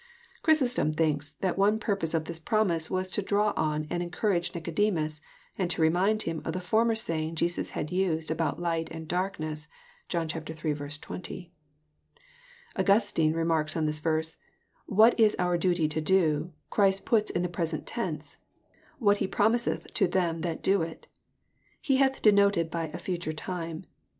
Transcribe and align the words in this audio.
Chrysostom 0.41 0.95
thinks 0.95 1.29
that 1.29 1.59
one 1.59 1.77
purpose 1.77 2.15
of 2.15 2.25
this 2.25 2.39
promise 2.39 2.89
was 2.89 3.11
to 3.11 3.21
draw 3.21 3.53
on 3.55 3.85
and 3.91 4.01
encourage 4.01 4.51
Kicodemus, 4.51 5.21
and 5.59 5.69
to 5.69 5.79
remind 5.83 6.23
him 6.23 6.41
of 6.43 6.53
the 6.53 6.59
former 6.59 6.95
saying 6.95 7.35
Jesus 7.35 7.69
had 7.77 7.91
used 7.91 8.31
al>out 8.31 8.57
light 8.59 8.89
and 8.89 9.07
darkness, 9.07 9.67
John 10.09 10.27
iU. 10.27 10.41
20. 10.41 11.53
Augustine 12.75 13.33
remarks 13.33 13.77
on 13.77 13.85
this 13.85 13.99
verse," 13.99 14.37
What 14.87 15.19
is 15.19 15.35
our 15.37 15.55
duty 15.55 15.87
to 15.89 16.01
do, 16.01 16.51
Christ 16.71 17.05
puts 17.05 17.29
in 17.29 17.43
the 17.43 17.47
present 17.47 17.85
tense: 17.85 18.37
what 18.97 19.17
He 19.17 19.27
promiseth 19.27 19.93
to 19.93 20.07
them 20.07 20.41
that 20.41 20.63
do 20.63 20.81
it. 20.81 21.05
He 21.79 21.97
hath 21.97 22.23
denoted 22.23 22.71
by 22.71 22.85
a 22.87 22.97
future 22.97 23.33
time. 23.33 23.85